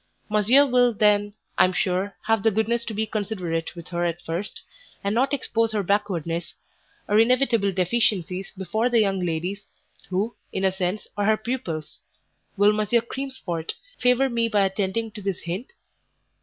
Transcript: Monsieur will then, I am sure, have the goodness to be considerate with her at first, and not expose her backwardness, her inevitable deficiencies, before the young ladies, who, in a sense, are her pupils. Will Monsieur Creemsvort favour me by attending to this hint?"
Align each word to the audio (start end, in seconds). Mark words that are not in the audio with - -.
Monsieur 0.29 0.65
will 0.65 0.93
then, 0.95 1.35
I 1.59 1.63
am 1.65 1.73
sure, 1.73 2.15
have 2.25 2.41
the 2.41 2.49
goodness 2.49 2.83
to 2.85 2.93
be 2.95 3.05
considerate 3.05 3.75
with 3.75 3.89
her 3.89 4.03
at 4.03 4.19
first, 4.23 4.63
and 5.03 5.13
not 5.13 5.31
expose 5.31 5.73
her 5.73 5.83
backwardness, 5.83 6.55
her 7.07 7.19
inevitable 7.19 7.71
deficiencies, 7.71 8.51
before 8.57 8.89
the 8.89 8.97
young 9.01 9.19
ladies, 9.23 9.67
who, 10.09 10.35
in 10.51 10.65
a 10.65 10.71
sense, 10.71 11.07
are 11.15 11.25
her 11.25 11.37
pupils. 11.37 11.99
Will 12.57 12.73
Monsieur 12.73 13.01
Creemsvort 13.01 13.75
favour 13.99 14.27
me 14.27 14.49
by 14.49 14.61
attending 14.65 15.11
to 15.11 15.21
this 15.21 15.41
hint?" 15.41 15.71